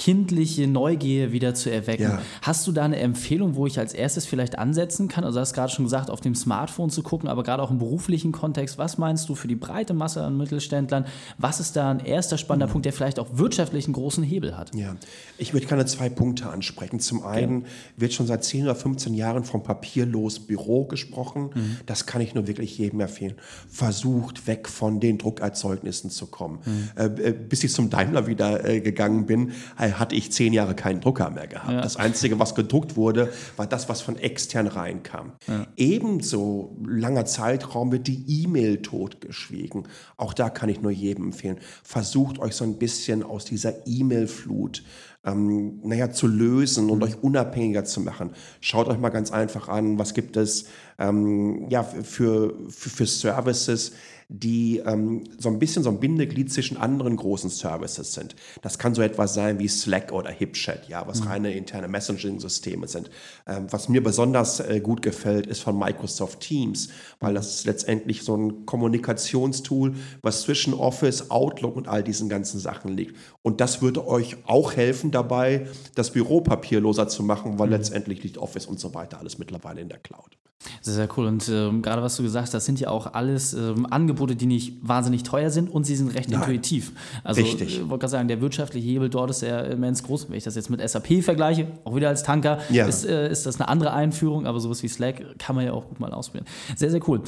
kindliche 0.00 0.66
Neugier 0.66 1.30
wieder 1.30 1.54
zu 1.54 1.70
erwecken. 1.70 2.04
Ja. 2.04 2.22
Hast 2.40 2.66
du 2.66 2.72
da 2.72 2.84
eine 2.84 2.96
Empfehlung, 2.96 3.54
wo 3.54 3.66
ich 3.66 3.78
als 3.78 3.92
erstes 3.92 4.24
vielleicht 4.24 4.58
ansetzen 4.58 5.08
kann? 5.08 5.24
Also 5.24 5.36
du 5.36 5.40
hast 5.42 5.52
gerade 5.52 5.70
schon 5.70 5.84
gesagt, 5.84 6.08
auf 6.08 6.22
dem 6.22 6.34
Smartphone 6.34 6.88
zu 6.88 7.02
gucken, 7.02 7.28
aber 7.28 7.42
gerade 7.42 7.62
auch 7.62 7.70
im 7.70 7.78
beruflichen 7.78 8.32
Kontext. 8.32 8.78
Was 8.78 8.96
meinst 8.96 9.28
du 9.28 9.34
für 9.34 9.46
die 9.46 9.56
breite 9.56 9.92
Masse 9.92 10.24
an 10.24 10.38
Mittelständlern? 10.38 11.04
Was 11.36 11.60
ist 11.60 11.76
da 11.76 11.90
ein 11.90 12.00
erster 12.00 12.38
spannender 12.38 12.66
mhm. 12.68 12.72
Punkt, 12.72 12.86
der 12.86 12.94
vielleicht 12.94 13.18
auch 13.18 13.26
wirtschaftlich 13.32 13.84
einen 13.84 13.92
großen 13.92 14.24
Hebel 14.24 14.56
hat? 14.56 14.74
Ja, 14.74 14.96
ich 15.36 15.52
würde 15.52 15.66
gerne 15.66 15.84
zwei 15.84 16.08
Punkte 16.08 16.48
ansprechen. 16.48 16.98
Zum 16.98 17.22
einen 17.22 17.60
ja. 17.60 17.66
wird 17.98 18.14
schon 18.14 18.26
seit 18.26 18.42
10 18.42 18.64
oder 18.64 18.74
15 18.74 19.12
Jahren 19.12 19.44
vom 19.44 19.62
papierlos 19.62 20.40
Büro 20.40 20.86
gesprochen. 20.86 21.50
Mhm. 21.54 21.76
Das 21.84 22.06
kann 22.06 22.22
ich 22.22 22.34
nur 22.34 22.46
wirklich 22.46 22.78
jedem 22.78 23.00
empfehlen. 23.00 23.34
Versucht 23.68 24.46
weg 24.46 24.66
von 24.66 24.98
den 24.98 25.18
Druckerzeugnissen 25.18 26.08
zu 26.08 26.26
kommen. 26.26 26.60
Mhm. 26.64 26.88
Äh, 26.96 27.32
bis 27.32 27.64
ich 27.64 27.72
zum 27.74 27.90
Daimler 27.90 28.26
wieder 28.26 28.64
äh, 28.64 28.80
gegangen 28.80 29.26
bin, 29.26 29.52
hatte 29.98 30.14
ich 30.14 30.32
zehn 30.32 30.52
Jahre 30.52 30.74
keinen 30.74 31.00
Drucker 31.00 31.30
mehr 31.30 31.46
gehabt. 31.46 31.72
Ja. 31.72 31.80
Das 31.80 31.96
Einzige, 31.96 32.38
was 32.38 32.54
gedruckt 32.54 32.96
wurde, 32.96 33.32
war 33.56 33.66
das, 33.66 33.88
was 33.88 34.00
von 34.00 34.16
extern 34.16 34.66
reinkam. 34.66 35.32
Ja. 35.46 35.66
Ebenso 35.76 36.76
langer 36.86 37.24
Zeitraum 37.24 37.92
wird 37.92 38.06
die 38.06 38.24
E-Mail 38.42 38.82
totgeschwiegen. 38.82 39.84
Auch 40.16 40.34
da 40.34 40.50
kann 40.50 40.68
ich 40.68 40.80
nur 40.80 40.90
jedem 40.90 41.26
empfehlen. 41.26 41.58
Versucht 41.82 42.38
euch 42.38 42.54
so 42.54 42.64
ein 42.64 42.78
bisschen 42.78 43.22
aus 43.22 43.44
dieser 43.44 43.86
E-Mail-Flut 43.86 44.82
ähm, 45.24 45.80
naja, 45.82 46.10
zu 46.10 46.26
lösen 46.26 46.90
und 46.90 46.98
mhm. 46.98 47.04
euch 47.04 47.22
unabhängiger 47.22 47.84
zu 47.84 48.00
machen. 48.00 48.30
Schaut 48.60 48.88
euch 48.88 48.98
mal 48.98 49.10
ganz 49.10 49.30
einfach 49.30 49.68
an, 49.68 49.98
was 49.98 50.14
gibt 50.14 50.36
es 50.36 50.66
ähm, 50.98 51.66
ja, 51.68 51.82
für, 51.82 52.54
für, 52.68 52.90
für 52.90 53.06
Services, 53.06 53.92
die 54.32 54.78
ähm, 54.86 55.24
so 55.38 55.48
ein 55.48 55.58
bisschen 55.58 55.82
so 55.82 55.90
ein 55.90 55.98
Bindeglied 55.98 56.52
zwischen 56.52 56.76
anderen 56.76 57.16
großen 57.16 57.50
Services 57.50 58.14
sind. 58.14 58.36
Das 58.62 58.78
kann 58.78 58.94
so 58.94 59.02
etwas 59.02 59.34
sein 59.34 59.58
wie 59.58 59.66
Slack 59.66 60.12
oder 60.12 60.30
HipChat, 60.30 60.88
ja, 60.88 61.04
was 61.08 61.22
mhm. 61.22 61.28
reine 61.28 61.52
interne 61.52 61.88
Messaging-Systeme 61.88 62.86
sind. 62.86 63.10
Ähm, 63.48 63.66
was 63.70 63.88
mir 63.88 64.02
besonders 64.02 64.60
äh, 64.60 64.78
gut 64.80 65.02
gefällt, 65.02 65.48
ist 65.48 65.62
von 65.62 65.76
Microsoft 65.76 66.40
Teams, 66.40 66.90
weil 67.18 67.34
das 67.34 67.56
ist 67.56 67.66
letztendlich 67.66 68.22
so 68.22 68.36
ein 68.36 68.66
Kommunikationstool, 68.66 69.94
was 70.22 70.42
zwischen 70.42 70.74
Office, 70.74 71.32
Outlook 71.32 71.74
und 71.74 71.88
all 71.88 72.04
diesen 72.04 72.28
ganzen 72.28 72.60
Sachen 72.60 72.96
liegt. 72.96 73.16
Und 73.42 73.60
das 73.60 73.82
würde 73.82 74.06
euch 74.06 74.36
auch 74.46 74.76
helfen 74.76 75.09
dabei, 75.10 75.66
das 75.94 76.10
Büro 76.10 76.40
papierloser 76.40 77.08
zu 77.08 77.22
machen, 77.22 77.58
weil 77.58 77.66
mhm. 77.66 77.74
letztendlich 77.74 78.22
liegt 78.22 78.38
Office 78.38 78.66
und 78.66 78.80
so 78.80 78.94
weiter 78.94 79.18
alles 79.18 79.38
mittlerweile 79.38 79.80
in 79.80 79.88
der 79.88 79.98
Cloud. 79.98 80.36
Sehr 80.80 80.80
Sehr, 80.82 80.94
sehr 80.94 81.08
cool. 81.16 81.26
Und 81.26 81.48
ähm, 81.48 81.80
gerade 81.80 82.02
was 82.02 82.16
du 82.16 82.22
gesagt 82.22 82.44
hast, 82.44 82.54
das 82.54 82.66
sind 82.66 82.80
ja 82.80 82.90
auch 82.90 83.14
alles 83.14 83.54
ähm, 83.54 83.86
Angebote, 83.90 84.36
die 84.36 84.46
nicht 84.46 84.74
wahnsinnig 84.82 85.22
teuer 85.22 85.50
sind 85.50 85.70
und 85.70 85.84
sie 85.84 85.96
sind 85.96 86.14
recht 86.14 86.28
Nein. 86.28 86.40
intuitiv. 86.40 86.92
Also 87.24 87.40
Richtig. 87.40 87.68
ich 87.68 87.80
wollte 87.82 88.00
gerade 88.00 88.10
sagen, 88.10 88.28
der 88.28 88.40
wirtschaftliche 88.40 88.86
Hebel 88.86 89.08
dort 89.08 89.30
ist 89.30 89.40
ja 89.40 89.60
immens 89.60 90.02
groß. 90.02 90.28
Wenn 90.28 90.36
ich 90.36 90.44
das 90.44 90.56
jetzt 90.56 90.68
mit 90.68 90.86
SAP 90.86 91.22
vergleiche, 91.22 91.68
auch 91.84 91.96
wieder 91.96 92.08
als 92.08 92.22
Tanker, 92.22 92.58
ja. 92.70 92.86
ist, 92.86 93.06
äh, 93.06 93.30
ist 93.30 93.46
das 93.46 93.58
eine 93.58 93.68
andere 93.68 93.92
Einführung, 93.92 94.46
aber 94.46 94.60
sowas 94.60 94.82
wie 94.82 94.88
Slack 94.88 95.38
kann 95.38 95.56
man 95.56 95.64
ja 95.64 95.72
auch 95.72 95.88
gut 95.88 95.98
mal 95.98 96.12
ausprobieren. 96.12 96.46
Sehr, 96.76 96.90
sehr 96.90 97.08
cool. 97.08 97.22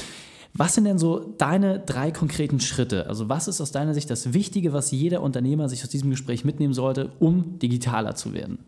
Was 0.55 0.75
sind 0.75 0.85
denn 0.85 0.99
so 0.99 1.35
deine 1.39 1.81
drei 1.81 2.11
konkreten 2.11 2.61
Schritte? 2.61 3.07
Also 3.07 3.29
was 3.29 3.49
ist 3.49 3.61
aus 3.61 3.73
deiner 3.73 3.95
Sicht 3.95 4.11
das 4.11 4.35
Wichtige, 4.35 4.73
was 4.73 4.91
jeder 4.91 5.23
Unternehmer 5.23 5.69
sich 5.69 5.83
aus 5.83 5.89
diesem 5.89 6.11
Gespräch 6.11 6.45
mitnehmen 6.45 6.75
sollte, 6.75 7.13
um 7.21 7.59
digitaler 7.59 8.15
zu 8.15 8.35
werden? 8.35 8.59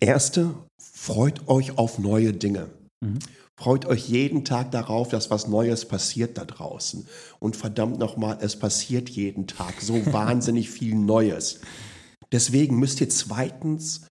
Erste, 0.00 0.54
freut 0.80 1.48
euch 1.48 1.78
auf 1.78 1.98
neue 1.98 2.32
Dinge. 2.32 2.70
Mhm. 3.00 3.18
Freut 3.56 3.86
euch 3.86 4.08
jeden 4.08 4.44
Tag 4.44 4.70
darauf, 4.70 5.08
dass 5.08 5.30
was 5.30 5.48
Neues 5.48 5.84
passiert 5.84 6.38
da 6.38 6.44
draußen. 6.44 7.08
Und 7.40 7.56
verdammt 7.56 7.98
nochmal, 7.98 8.38
es 8.40 8.56
passiert 8.56 9.08
jeden 9.08 9.48
Tag 9.48 9.80
so 9.80 9.94
wahnsinnig 10.12 10.70
viel 10.70 10.94
Neues. 10.94 11.60
Deswegen 12.30 12.78
müsst 12.78 13.00
ihr 13.00 13.08
zweitens 13.08 14.07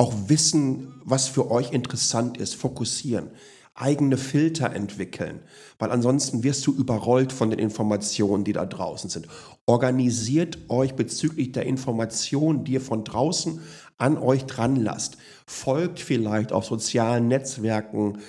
auch 0.00 0.14
wissen, 0.28 0.94
was 1.04 1.28
für 1.28 1.50
euch 1.50 1.72
interessant 1.72 2.38
ist, 2.38 2.54
fokussieren, 2.54 3.32
eigene 3.74 4.16
Filter 4.16 4.72
entwickeln, 4.72 5.40
weil 5.78 5.90
ansonsten 5.90 6.42
wirst 6.42 6.66
du 6.66 6.72
überrollt 6.72 7.34
von 7.34 7.50
den 7.50 7.58
Informationen, 7.58 8.42
die 8.44 8.54
da 8.54 8.64
draußen 8.64 9.10
sind. 9.10 9.28
Organisiert 9.66 10.56
euch 10.70 10.94
bezüglich 10.94 11.52
der 11.52 11.66
Informationen, 11.66 12.64
die 12.64 12.72
ihr 12.72 12.80
von 12.80 13.04
draußen 13.04 13.60
an 13.98 14.16
euch 14.16 14.46
dran 14.46 14.76
lasst. 14.76 15.18
Folgt 15.46 16.00
vielleicht 16.00 16.50
auf 16.50 16.64
sozialen 16.64 17.28
Netzwerken 17.28 18.20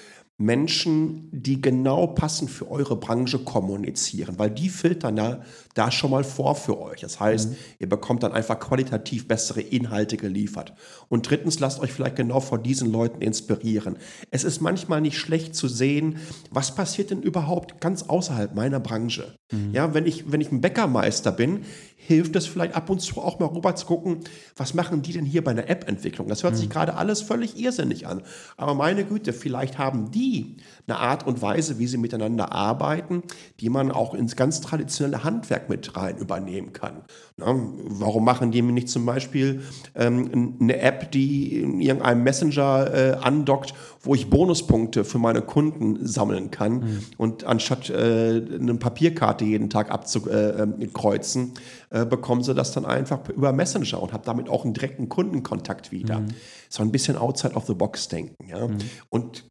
Menschen, 0.43 1.29
die 1.31 1.61
genau 1.61 2.07
passend 2.07 2.49
für 2.49 2.69
eure 2.69 2.95
Branche 2.95 3.39
kommunizieren, 3.39 4.37
weil 4.37 4.49
die 4.49 4.69
filtern 4.69 5.15
da, 5.15 5.41
da 5.73 5.91
schon 5.91 6.11
mal 6.11 6.23
vor 6.23 6.55
für 6.55 6.79
euch. 6.79 7.01
Das 7.01 7.19
heißt, 7.19 7.51
mhm. 7.51 7.55
ihr 7.79 7.89
bekommt 7.89 8.23
dann 8.23 8.31
einfach 8.31 8.59
qualitativ 8.59 9.27
bessere 9.27 9.61
Inhalte 9.61 10.17
geliefert. 10.17 10.73
Und 11.09 11.29
drittens, 11.29 11.59
lasst 11.59 11.79
euch 11.79 11.91
vielleicht 11.91 12.15
genau 12.15 12.39
von 12.39 12.63
diesen 12.63 12.91
Leuten 12.91 13.21
inspirieren. 13.21 13.97
Es 14.31 14.43
ist 14.43 14.61
manchmal 14.61 15.01
nicht 15.01 15.17
schlecht 15.17 15.55
zu 15.55 15.67
sehen, 15.67 16.17
was 16.49 16.75
passiert 16.75 17.11
denn 17.11 17.21
überhaupt 17.21 17.79
ganz 17.79 18.03
außerhalb 18.03 18.55
meiner 18.55 18.79
Branche. 18.79 19.35
Mhm. 19.51 19.73
Ja, 19.73 19.93
wenn 19.93 20.05
ich, 20.05 20.31
wenn 20.31 20.41
ich 20.41 20.51
ein 20.51 20.61
Bäckermeister 20.61 21.31
bin, 21.31 21.61
hilft 22.07 22.35
es 22.35 22.47
vielleicht 22.47 22.75
ab 22.75 22.89
und 22.89 22.99
zu 22.99 23.21
auch 23.21 23.39
mal 23.39 23.47
rüber 23.47 23.75
zu 23.75 23.85
gucken, 23.85 24.19
was 24.55 24.73
machen 24.73 25.01
die 25.01 25.13
denn 25.13 25.25
hier 25.25 25.43
bei 25.43 25.51
einer 25.51 25.69
App-Entwicklung? 25.69 26.27
Das 26.27 26.43
hört 26.43 26.53
mhm. 26.53 26.57
sich 26.57 26.69
gerade 26.69 26.95
alles 26.95 27.21
völlig 27.21 27.57
irrsinnig 27.57 28.07
an. 28.07 28.23
Aber 28.57 28.73
meine 28.73 29.05
Güte, 29.05 29.33
vielleicht 29.33 29.77
haben 29.77 30.11
die 30.11 30.57
eine 30.87 30.97
Art 30.97 31.27
und 31.27 31.41
Weise, 31.41 31.77
wie 31.77 31.87
sie 31.87 31.97
miteinander 31.97 32.51
arbeiten, 32.51 33.23
die 33.59 33.69
man 33.69 33.91
auch 33.91 34.13
ins 34.13 34.35
ganz 34.35 34.61
traditionelle 34.61 35.23
Handwerk 35.23 35.69
mit 35.69 35.95
rein 35.95 36.17
übernehmen 36.17 36.73
kann. 36.73 37.03
Na, 37.37 37.55
warum 37.55 38.25
machen 38.25 38.51
die 38.51 38.61
mir 38.61 38.73
nicht 38.73 38.89
zum 38.89 39.05
Beispiel 39.05 39.61
ähm, 39.95 40.57
eine 40.59 40.79
App, 40.79 41.11
die 41.11 41.61
in 41.61 41.81
irgendeinem 41.81 42.23
Messenger 42.23 42.93
äh, 42.93 43.11
andockt, 43.21 43.73
wo 44.03 44.15
ich 44.15 44.29
Bonuspunkte 44.29 45.03
für 45.03 45.19
meine 45.19 45.41
Kunden 45.41 46.05
sammeln 46.05 46.49
kann 46.49 46.73
mhm. 46.73 47.03
und 47.17 47.43
anstatt 47.43 47.89
äh, 47.89 48.41
eine 48.59 48.75
Papierkarte 48.75 49.45
jeden 49.45 49.69
Tag 49.69 49.91
abzukreuzen, 49.91 51.53
äh, 51.91 52.05
bekommen 52.05 52.43
sie 52.43 52.55
das 52.55 52.71
dann 52.71 52.85
einfach 52.85 53.29
über 53.29 53.53
Messenger 53.53 54.01
und 54.01 54.13
habe 54.13 54.25
damit 54.25 54.49
auch 54.49 54.65
einen 54.65 54.73
direkten 54.73 55.07
Kundenkontakt 55.07 55.91
wieder. 55.91 56.21
Mhm. 56.21 56.29
So 56.69 56.81
ein 56.81 56.91
bisschen 56.91 57.15
outside 57.15 57.53
of 57.53 57.67
the 57.67 57.75
box 57.75 58.07
denken. 58.07 58.47
Ja? 58.47 58.67
Mhm. 58.67 58.77
Und 59.09 59.45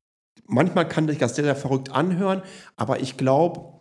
manchmal 0.46 0.88
kann 0.88 1.06
sich 1.06 1.18
das 1.18 1.36
sehr, 1.36 1.44
sehr 1.44 1.56
verrückt 1.56 1.92
anhören, 1.92 2.42
aber 2.76 3.00
ich 3.00 3.16
glaube, 3.16 3.79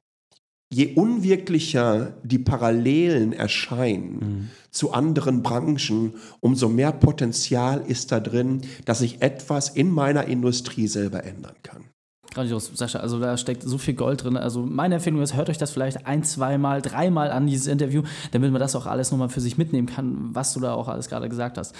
je 0.71 0.93
unwirklicher 0.93 2.13
die 2.23 2.39
Parallelen 2.39 3.33
erscheinen 3.33 4.19
mhm. 4.19 4.49
zu 4.69 4.93
anderen 4.93 5.41
Branchen, 5.41 6.13
umso 6.39 6.69
mehr 6.69 6.91
Potenzial 6.91 7.81
ist 7.87 8.11
da 8.11 8.19
drin, 8.19 8.61
dass 8.85 9.01
ich 9.01 9.21
etwas 9.21 9.69
in 9.69 9.89
meiner 9.91 10.25
Industrie 10.25 10.87
selber 10.87 11.23
ändern 11.23 11.55
kann. 11.63 11.85
Grandios, 12.31 12.71
Sascha. 12.75 12.99
Also 12.99 13.19
da 13.19 13.37
steckt 13.37 13.63
so 13.63 13.79
viel 13.79 13.95
Gold 13.95 14.23
drin. 14.23 14.37
Also 14.37 14.63
meine 14.63 14.95
Empfehlung 14.95 15.21
ist, 15.21 15.35
hört 15.35 15.49
euch 15.49 15.57
das 15.57 15.71
vielleicht 15.71 16.05
ein, 16.05 16.23
zweimal, 16.23 16.81
dreimal 16.83 17.31
an, 17.31 17.47
dieses 17.47 17.65
Interview, 17.65 18.03
damit 18.31 18.51
man 18.51 18.59
das 18.59 18.75
auch 18.75 18.85
alles 18.85 19.09
nochmal 19.09 19.29
für 19.29 19.41
sich 19.41 19.57
mitnehmen 19.57 19.87
kann, 19.87 20.29
was 20.33 20.53
du 20.53 20.59
da 20.59 20.73
auch 20.73 20.87
alles 20.87 21.09
gerade 21.09 21.27
gesagt 21.27 21.57
hast. 21.57 21.75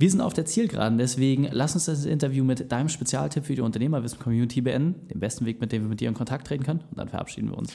Wir 0.00 0.08
sind 0.08 0.20
auf 0.20 0.32
der 0.32 0.44
Zielgeraden, 0.44 0.96
deswegen 0.96 1.48
lass 1.50 1.74
uns 1.74 1.86
das 1.86 2.04
Interview 2.04 2.44
mit 2.44 2.70
deinem 2.70 2.88
Spezialtipp 2.88 3.46
für 3.46 3.56
die 3.56 3.62
Unternehmerwissen-Community 3.62 4.60
beenden, 4.60 5.08
den 5.08 5.18
besten 5.18 5.44
Weg, 5.44 5.60
mit 5.60 5.72
dem 5.72 5.82
wir 5.82 5.88
mit 5.88 5.98
dir 5.98 6.06
in 6.08 6.14
Kontakt 6.14 6.46
treten 6.46 6.62
können, 6.62 6.84
und 6.88 6.98
dann 6.98 7.08
verabschieden 7.08 7.50
wir 7.50 7.58
uns. 7.58 7.72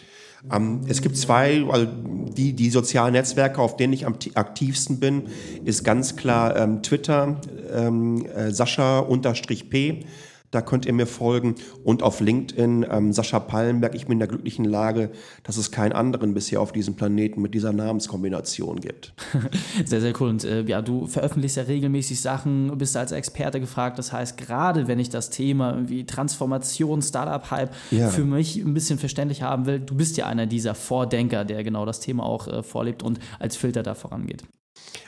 Ähm, 0.50 0.86
es 0.88 1.02
gibt 1.02 1.18
zwei, 1.18 1.66
also 1.70 1.86
die, 1.86 2.54
die 2.54 2.70
sozialen 2.70 3.12
Netzwerke, 3.12 3.60
auf 3.62 3.76
denen 3.76 3.92
ich 3.92 4.06
am 4.06 4.16
aktivsten 4.36 5.02
bin, 5.02 5.24
ist 5.66 5.84
ganz 5.84 6.16
klar 6.16 6.56
ähm, 6.56 6.82
Twitter, 6.82 7.42
ähm, 7.74 8.26
äh, 8.28 8.52
Sascha-P 8.52 10.06
da 10.54 10.62
könnt 10.62 10.86
ihr 10.86 10.94
mir 10.94 11.08
folgen. 11.08 11.56
Und 11.84 12.04
auf 12.04 12.20
LinkedIn 12.20 12.86
ähm, 12.90 13.12
Sascha 13.14 13.40
Pallenberg. 13.40 13.96
Ich 13.96 14.06
bin 14.06 14.14
in 14.14 14.20
der 14.20 14.28
glücklichen 14.28 14.66
Lage, 14.66 15.12
dass 15.44 15.58
es 15.58 15.72
keinen 15.72 15.94
anderen 15.94 16.34
bisher 16.34 16.62
auf 16.62 16.72
diesem 16.72 16.96
Planeten 16.96 17.42
mit 17.42 17.54
dieser 17.54 17.74
Namenskombination 17.74 18.80
gibt. 18.80 19.14
sehr, 19.86 20.02
sehr 20.02 20.14
cool. 20.20 20.30
Und 20.30 20.44
äh, 20.44 20.64
ja, 20.64 20.82
du 20.82 21.08
veröffentlichst 21.08 21.58
ja 21.58 21.64
regelmäßig 21.64 22.22
Sachen, 22.22 22.78
bist 22.78 22.96
als 22.96 23.12
Experte 23.12 23.60
gefragt. 23.60 23.98
Das 23.98 24.14
heißt, 24.14 24.38
gerade 24.38 24.88
wenn 24.88 25.00
ich 25.00 25.10
das 25.10 25.30
Thema 25.30 25.82
wie 25.88 26.06
Transformation, 26.06 27.02
Startup-Hype 27.02 27.72
ja. 27.92 28.10
für 28.10 28.26
mich 28.26 28.58
ein 28.58 28.74
bisschen 28.74 29.00
verständlich 29.00 29.42
haben 29.42 29.66
will, 29.66 29.80
du 29.80 29.96
bist 29.96 30.18
ja 30.18 30.28
einer 30.28 30.46
dieser 30.46 30.76
Vordenker, 30.76 31.46
der 31.46 31.64
genau 31.64 31.86
das 31.86 32.00
Thema 32.00 32.24
auch 32.24 32.48
äh, 32.48 32.64
vorlebt 32.64 33.02
und 33.02 33.20
als 33.40 33.56
Filter 33.56 33.82
da 33.82 33.96
vorangeht. 33.96 34.44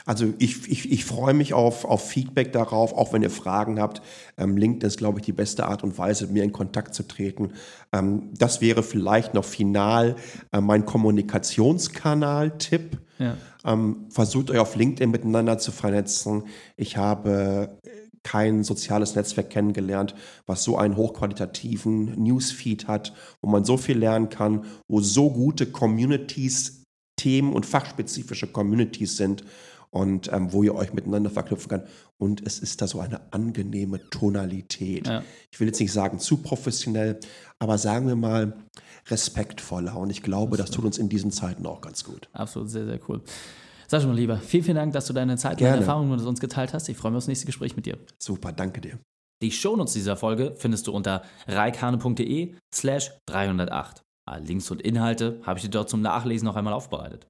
Also 0.04 0.32
ich, 0.38 0.70
ich, 0.70 0.92
ich 0.92 1.04
freue 1.04 1.34
mich 1.34 1.52
auf, 1.52 1.84
auf 1.84 2.08
Feedback 2.08 2.52
darauf, 2.52 2.92
auch 2.92 3.12
wenn 3.12 3.22
ihr 3.22 3.30
Fragen 3.30 3.80
habt. 3.80 4.02
Ähm, 4.36 4.56
LinkedIn 4.56 4.86
ist, 4.86 4.98
glaube 4.98 5.18
ich, 5.18 5.26
die 5.26 5.32
beste 5.32 5.66
Art 5.66 5.82
und 5.82 5.98
Weise, 5.98 6.26
mit 6.26 6.34
mir 6.34 6.44
in 6.44 6.52
Kontakt 6.52 6.94
zu 6.94 7.02
treten. 7.02 7.52
Ähm, 7.92 8.30
das 8.36 8.60
wäre 8.60 8.82
vielleicht 8.82 9.34
noch 9.34 9.44
final 9.44 10.16
äh, 10.52 10.60
mein 10.60 10.86
Kommunikationskanal-Tipp. 10.86 12.98
Ja. 13.18 13.36
Ähm, 13.64 14.06
versucht 14.10 14.50
euch 14.50 14.58
auf 14.58 14.76
LinkedIn 14.76 15.10
miteinander 15.10 15.58
zu 15.58 15.72
vernetzen. 15.72 16.44
Ich 16.76 16.96
habe 16.96 17.78
kein 18.22 18.64
soziales 18.64 19.14
Netzwerk 19.14 19.50
kennengelernt, 19.50 20.14
was 20.46 20.64
so 20.64 20.76
einen 20.76 20.96
hochqualitativen 20.96 22.20
Newsfeed 22.20 22.88
hat, 22.88 23.12
wo 23.40 23.48
man 23.48 23.64
so 23.64 23.76
viel 23.76 23.98
lernen 23.98 24.28
kann, 24.28 24.64
wo 24.88 25.00
so 25.00 25.30
gute 25.30 25.66
Communities 25.66 26.85
Themen 27.16 27.52
und 27.52 27.66
fachspezifische 27.66 28.46
Communities 28.46 29.16
sind 29.16 29.44
und 29.90 30.30
ähm, 30.32 30.52
wo 30.52 30.62
ihr 30.62 30.74
euch 30.74 30.92
miteinander 30.92 31.30
verknüpfen 31.30 31.68
kann. 31.68 31.82
Und 32.18 32.46
es 32.46 32.58
ist 32.58 32.82
da 32.82 32.86
so 32.86 33.00
eine 33.00 33.32
angenehme 33.32 34.00
Tonalität. 34.10 35.06
Ja. 35.06 35.22
Ich 35.50 35.60
will 35.60 35.66
jetzt 35.66 35.80
nicht 35.80 35.92
sagen 35.92 36.18
zu 36.18 36.38
professionell, 36.38 37.18
aber 37.58 37.78
sagen 37.78 38.06
wir 38.06 38.16
mal 38.16 38.54
respektvoller. 39.08 39.96
Und 39.96 40.10
ich 40.10 40.22
glaube, 40.22 40.56
das 40.56 40.70
tut 40.70 40.84
uns 40.84 40.98
in 40.98 41.08
diesen 41.08 41.30
Zeiten 41.30 41.66
auch 41.66 41.80
ganz 41.80 42.04
gut. 42.04 42.28
Absolut, 42.32 42.70
sehr, 42.70 42.86
sehr 42.86 43.00
cool. 43.08 43.22
Sascha, 43.88 44.06
mein 44.06 44.16
Lieber, 44.16 44.38
vielen, 44.38 44.64
vielen 44.64 44.76
Dank, 44.76 44.92
dass 44.92 45.06
du 45.06 45.12
deine 45.12 45.36
Zeit 45.36 45.60
und 45.60 45.62
deine 45.62 45.78
Erfahrungen 45.78 46.10
mit 46.10 46.20
uns 46.20 46.40
geteilt 46.40 46.74
hast. 46.74 46.88
Ich 46.88 46.96
freue 46.96 47.12
mich 47.12 47.18
aufs 47.18 47.28
nächste 47.28 47.46
Gespräch 47.46 47.76
mit 47.76 47.86
dir. 47.86 47.98
Super, 48.18 48.52
danke 48.52 48.80
dir. 48.80 48.98
Die 49.42 49.52
Shownotes 49.52 49.92
dieser 49.92 50.16
Folge 50.16 50.54
findest 50.56 50.86
du 50.86 50.92
unter 50.92 51.22
reikane.de 51.46 52.54
slash 52.74 53.12
308. 53.26 54.05
Alle 54.28 54.44
Links 54.44 54.70
und 54.70 54.82
Inhalte 54.82 55.40
habe 55.44 55.58
ich 55.58 55.64
dir 55.64 55.70
dort 55.70 55.88
zum 55.88 56.02
Nachlesen 56.02 56.46
noch 56.46 56.56
einmal 56.56 56.74
aufbereitet. 56.74 57.28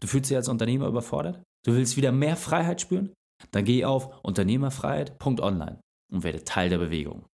Du 0.00 0.06
fühlst 0.06 0.30
dich 0.30 0.36
als 0.36 0.48
Unternehmer 0.48 0.86
überfordert? 0.86 1.42
Du 1.64 1.74
willst 1.74 1.96
wieder 1.96 2.10
mehr 2.10 2.36
Freiheit 2.36 2.80
spüren? 2.80 3.12
Dann 3.52 3.64
geh 3.64 3.84
auf 3.84 4.22
unternehmerfreiheit.online 4.22 5.80
und 6.12 6.24
werde 6.24 6.44
Teil 6.44 6.68
der 6.68 6.78
Bewegung. 6.78 7.24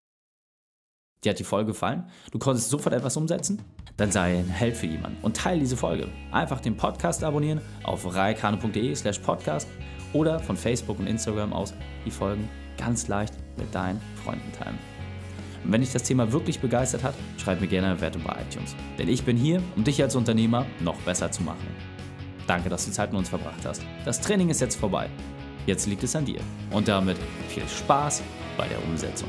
Dir 1.24 1.30
hat 1.30 1.38
die 1.38 1.44
Folge 1.44 1.72
gefallen? 1.72 2.08
Du 2.30 2.38
konntest 2.38 2.70
sofort 2.70 2.94
etwas 2.94 3.16
umsetzen? 3.16 3.62
Dann 3.96 4.12
sei 4.12 4.38
ein 4.38 4.48
Held 4.48 4.76
für 4.76 4.86
jemanden 4.86 5.18
und 5.22 5.36
teile 5.36 5.60
diese 5.60 5.76
Folge. 5.76 6.08
Einfach 6.30 6.60
den 6.60 6.76
Podcast 6.76 7.24
abonnieren 7.24 7.60
auf 7.82 8.14
reikane.de 8.14 8.94
slash 8.94 9.18
podcast 9.20 9.68
oder 10.12 10.38
von 10.38 10.56
Facebook 10.56 10.98
und 10.98 11.06
Instagram 11.06 11.52
aus 11.52 11.72
die 12.04 12.10
Folgen 12.10 12.48
ganz 12.76 13.08
leicht 13.08 13.34
mit 13.56 13.74
deinen 13.74 14.00
Freunden 14.22 14.52
teilen. 14.52 14.78
Und 15.66 15.72
wenn 15.72 15.80
dich 15.80 15.92
das 15.92 16.04
Thema 16.04 16.30
wirklich 16.30 16.60
begeistert 16.60 17.02
hat, 17.02 17.14
schreib 17.38 17.60
mir 17.60 17.66
gerne 17.66 17.88
eine 17.88 18.00
Wertung 18.00 18.22
bei 18.22 18.36
iTunes. 18.48 18.76
Denn 18.98 19.08
ich 19.08 19.24
bin 19.24 19.36
hier, 19.36 19.60
um 19.74 19.82
dich 19.82 20.00
als 20.00 20.14
Unternehmer 20.14 20.64
noch 20.78 20.96
besser 21.00 21.32
zu 21.32 21.42
machen. 21.42 21.66
Danke, 22.46 22.68
dass 22.68 22.86
du 22.86 22.92
Zeit 22.92 23.10
mit 23.10 23.18
uns 23.18 23.28
verbracht 23.28 23.66
hast. 23.66 23.82
Das 24.04 24.20
Training 24.20 24.48
ist 24.48 24.60
jetzt 24.60 24.76
vorbei. 24.76 25.10
Jetzt 25.66 25.86
liegt 25.86 26.04
es 26.04 26.14
an 26.14 26.24
dir. 26.24 26.40
Und 26.70 26.86
damit 26.86 27.16
viel 27.48 27.66
Spaß 27.66 28.22
bei 28.56 28.68
der 28.68 28.80
Umsetzung. 28.84 29.28